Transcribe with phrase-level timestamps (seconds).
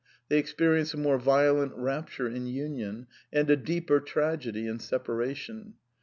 [0.29, 5.75] They experience a more violent rapture in union, and a deeper tragedy in separation.